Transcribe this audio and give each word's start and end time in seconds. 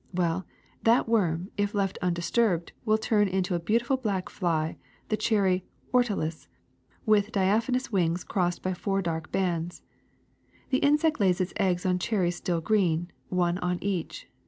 Well, 0.15 0.47
that 0.83 1.07
worm, 1.07 1.51
if 1.57 1.75
left 1.75 1.99
undisturbed, 2.01 2.71
will 2.85 2.97
turn 2.97 3.27
into 3.27 3.53
a 3.53 3.59
beautiful 3.59 3.97
black 3.97 4.29
fly, 4.29 4.77
the 5.09 5.15
cherry 5.15 5.63
ortalis^ 5.93 6.47
with 7.05 7.31
diaphanous 7.31 7.91
wings 7.91 8.23
crossed 8.23 8.63
by 8.63 8.73
four 8.73 9.03
dark 9.03 9.31
bands. 9.31 9.83
The 10.71 10.79
insect 10.79 11.19
lays 11.19 11.39
its 11.39 11.53
eggs 11.57 11.85
on 11.85 11.99
cherries 11.99 12.35
still 12.37 12.61
green, 12.61 13.11
one 13.29 13.59
on 13.59 13.77
each. 13.79 14.25